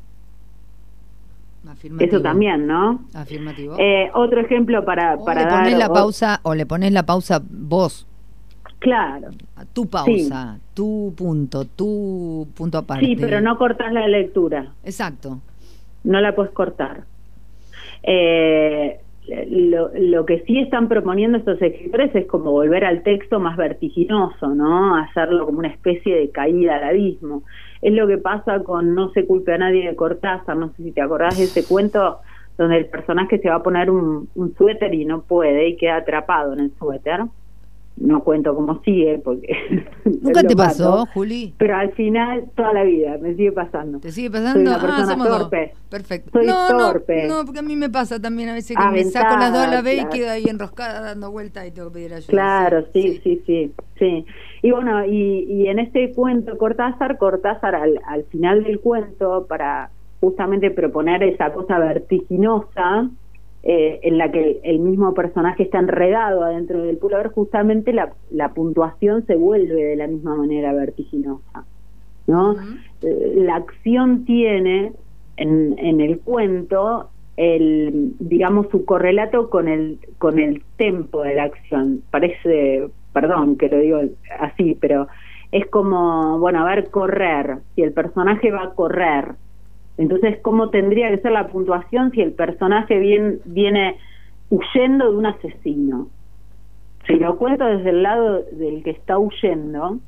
[1.99, 3.01] Eso también, ¿no?
[3.13, 3.75] Afirmativo.
[3.77, 8.07] Eh, otro ejemplo para, para le pones la pausa o le pones la pausa vos.
[8.79, 9.29] Claro.
[9.73, 13.05] Tu pausa, tu punto, tu punto aparte.
[13.05, 14.73] Sí, pero no cortas la lectura.
[14.83, 15.39] Exacto.
[16.03, 17.03] No la puedes cortar.
[18.01, 19.01] Eh,
[19.49, 24.55] lo, lo que sí están proponiendo estos escritores es como volver al texto más vertiginoso,
[24.55, 24.95] ¿no?
[24.95, 27.43] Hacerlo como una especie de caída al abismo.
[27.81, 30.91] Es lo que pasa con No se culpe a nadie de Cortázar, no sé si
[30.91, 32.19] te acordás de ese cuento
[32.57, 35.97] donde el personaje se va a poner un, un suéter y no puede y queda
[35.97, 37.21] atrapado en el suéter
[37.97, 39.47] no cuento cómo sigue porque
[40.05, 41.53] nunca te pasó Juli.
[41.57, 43.99] pero al final toda la vida me sigue pasando.
[43.99, 45.73] Te sigue pasando soy una ah, torpe.
[45.89, 46.31] Perfecto.
[46.33, 47.27] Soy no, torpe.
[47.27, 49.67] no, porque a mí me pasa también a veces que me saco las dos a
[49.67, 52.29] la vez y quedo ahí enroscada dando vueltas y tengo que pedir ayuda.
[52.29, 53.19] Claro sí.
[53.23, 54.25] sí sí sí,
[54.61, 59.89] y bueno y, y en este cuento Cortázar Cortázar al, al final del cuento para
[60.19, 63.09] justamente proponer esa cosa vertiginosa
[63.69, 68.53] eh, en la que el mismo personaje está enredado adentro del pullover, justamente la, la
[68.53, 71.65] puntuación se vuelve de la misma manera vertiginosa.
[72.27, 72.55] ¿no?
[73.01, 74.93] Eh, la acción tiene
[75.35, 81.43] en, en el cuento el digamos su correlato con el con el tempo de la
[81.43, 83.99] acción parece perdón que lo digo
[84.39, 85.07] así pero
[85.51, 89.35] es como bueno a ver correr si el personaje va a correr
[89.97, 92.99] entonces, ¿cómo tendría que ser la puntuación si el personaje
[93.45, 93.97] viene
[94.49, 96.07] huyendo de un asesino?
[97.07, 99.99] Si lo cuento desde el lado del que está huyendo,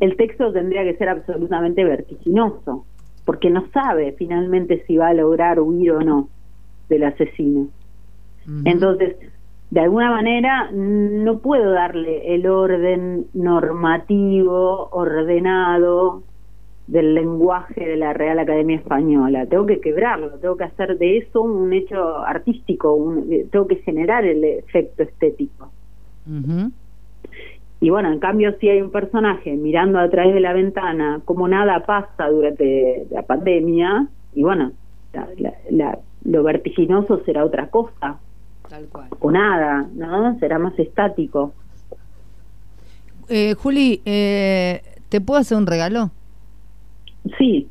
[0.00, 2.84] el texto tendría que ser absolutamente vertiginoso,
[3.24, 6.28] porque no sabe finalmente si va a lograr huir o no
[6.88, 7.68] del asesino.
[8.64, 9.16] Entonces,
[9.70, 16.22] de alguna manera, no puedo darle el orden normativo, ordenado,
[16.86, 19.46] del lenguaje de la Real Academia Española.
[19.46, 23.14] Tengo que quebrarlo, tengo que hacer de eso un hecho artístico,
[23.50, 25.70] tengo que generar el efecto estético.
[27.80, 31.46] Y bueno, en cambio, si hay un personaje mirando a través de la ventana, como
[31.48, 34.72] nada pasa durante la pandemia, y bueno,
[36.24, 38.18] lo vertiginoso será otra cosa.
[38.68, 39.08] Tal cual.
[39.20, 40.38] O nada, ¿no?
[40.38, 41.52] Será más estático.
[43.28, 46.10] Eh, Juli, eh, ¿te puedo hacer un regalo?
[47.38, 47.68] Sí.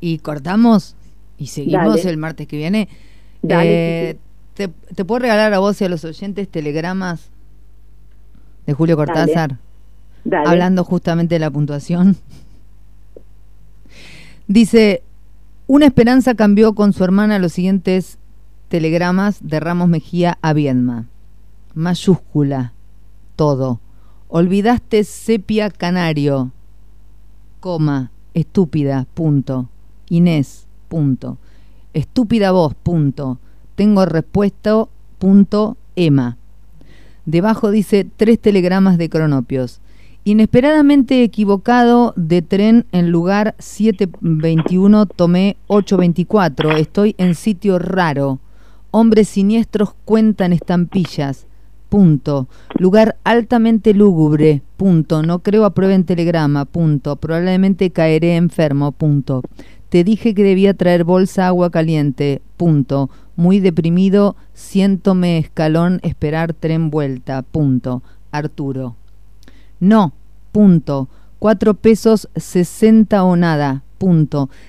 [0.00, 0.96] Y cortamos
[1.38, 2.88] y seguimos el martes que viene.
[3.48, 4.16] Eh,
[4.54, 4.68] te,
[5.04, 7.30] puedo regalar a vos y a los oyentes telegramas
[8.66, 9.58] de Julio Cortázar?
[10.46, 12.16] Hablando justamente de la puntuación.
[14.46, 15.02] Dice,
[15.66, 18.18] una esperanza cambió con su hermana los siguientes
[18.68, 21.06] telegramas de Ramos Mejía a Viedma.
[21.74, 22.72] Mayúscula,
[23.36, 23.80] todo.
[24.28, 26.52] Olvidaste sepia canario,
[27.60, 29.68] coma, estúpida, punto.
[30.08, 31.38] Inés, punto.
[31.92, 33.38] Estúpida voz, punto.
[33.74, 34.84] Tengo respuesta,
[35.18, 35.76] punto.
[35.96, 36.36] Emma.
[37.24, 39.80] Debajo dice tres telegramas de cronopios.
[40.24, 46.76] Inesperadamente equivocado de tren en lugar 721 tomé 824.
[46.76, 48.40] Estoy en sitio raro.
[48.90, 51.46] Hombres siniestros cuentan estampillas
[51.94, 52.48] punto.
[52.76, 55.22] Lugar altamente lúgubre, punto.
[55.22, 57.14] No creo aprueben telegrama, punto.
[57.14, 58.92] Probablemente caeré enfermo.
[59.90, 62.42] Te dije que debía traer bolsa agua caliente.
[63.36, 67.44] Muy deprimido, siéntome escalón esperar tren vuelta.
[68.32, 68.96] Arturo.
[69.78, 70.14] No,
[70.50, 71.08] punto.
[71.38, 73.84] Cuatro pesos sesenta o nada.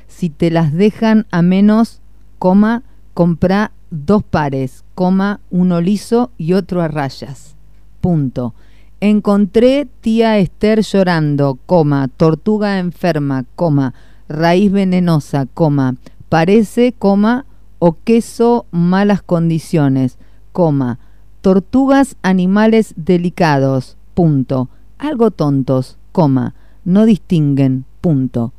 [0.05, 2.01] Si te las dejan a menos,
[2.37, 7.55] compra dos pares, coma, uno liso y otro a rayas.
[8.01, 8.53] Punto.
[9.01, 13.93] Encontré tía Esther llorando, coma, tortuga enferma, coma,
[14.27, 15.95] raíz venenosa, coma,
[16.29, 17.45] parece, coma,
[17.77, 20.17] o queso malas condiciones,
[20.53, 20.97] coma,
[21.41, 28.53] tortugas animales delicados, punto, algo tontos, coma, no distinguen, punto.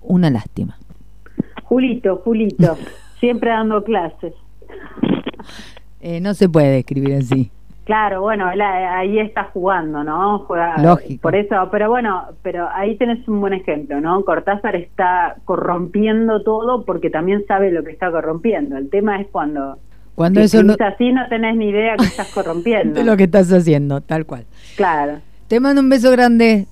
[0.00, 0.78] Una lástima.
[1.64, 2.76] Julito, Julito,
[3.20, 4.34] siempre dando clases.
[6.02, 7.50] Eh, no se puede escribir así.
[7.84, 10.40] Claro, bueno, ahí está jugando, ¿no?
[10.40, 11.22] Juega, Lógico.
[11.22, 14.24] Por eso, pero bueno, pero ahí tenés un buen ejemplo, ¿no?
[14.24, 18.76] Cortázar está corrompiendo todo porque también sabe lo que está corrompiendo.
[18.76, 19.78] El tema es cuando
[20.14, 20.74] cuando eso no...
[20.78, 22.94] así no tenés ni idea que estás corrompiendo.
[23.00, 24.44] de lo que estás haciendo, tal cual.
[24.76, 25.18] Claro.
[25.48, 26.66] Te mando un beso grande.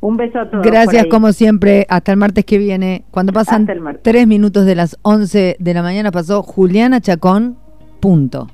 [0.00, 0.64] Un beso a todos.
[0.64, 1.86] Gracias como siempre.
[1.88, 3.04] Hasta el martes que viene.
[3.10, 3.68] Cuando pasan
[4.02, 7.56] tres minutos de las 11 de la mañana pasó Juliana Chacón.
[8.00, 8.48] Punto.